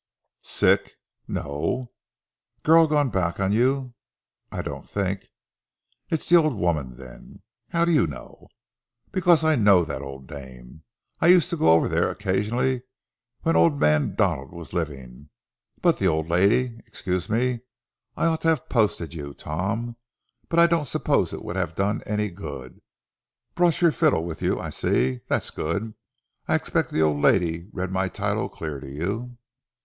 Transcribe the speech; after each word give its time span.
"Sick?" 0.41 0.93
"No." 1.27 1.91
"Girl 2.63 2.87
gone 2.87 3.11
back 3.11 3.39
on 3.39 3.51
you?" 3.51 3.93
"I 4.51 4.63
don't 4.63 4.83
think." 4.83 5.27
"It's 6.09 6.27
the 6.27 6.37
old 6.37 6.55
woman, 6.55 6.95
then?" 6.97 7.43
"How 7.69 7.85
do 7.85 7.91
you 7.91 8.07
know?" 8.07 8.47
"Because 9.11 9.43
I 9.45 9.55
know 9.55 9.85
that 9.85 10.01
old 10.01 10.25
dame. 10.25 10.81
I 11.19 11.27
used 11.27 11.51
to 11.51 11.55
go 11.55 11.71
over 11.73 11.87
there 11.87 12.09
occasionally 12.09 12.81
when 13.43 13.55
old 13.55 13.79
man 13.79 14.15
Donald 14.15 14.51
was 14.51 14.73
living, 14.73 15.29
but 15.83 15.99
the 15.99 16.07
old 16.07 16.27
lady—excuse 16.27 17.29
me! 17.29 17.59
I 18.17 18.25
ought 18.25 18.41
to 18.41 18.47
have 18.47 18.67
posted 18.69 19.13
you, 19.13 19.35
Tom, 19.35 19.97
but 20.49 20.57
I 20.57 20.65
don't 20.65 20.85
suppose 20.87 21.31
it 21.31 21.43
would 21.45 21.55
have 21.57 21.75
done 21.75 22.01
any 22.07 22.31
good. 22.31 22.81
Brought 23.53 23.81
your 23.81 23.91
fiddle 23.91 24.25
with 24.25 24.41
you, 24.41 24.59
I 24.59 24.71
see. 24.71 25.19
That's 25.27 25.51
good. 25.51 25.93
I 26.47 26.55
expect 26.55 26.89
the 26.89 27.03
old 27.03 27.21
lady 27.21 27.67
read 27.71 27.91
my 27.91 28.07
title 28.09 28.49
clear 28.49 28.79
to 28.79 28.89
you." 28.89 29.37